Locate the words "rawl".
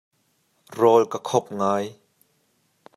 0.79-1.03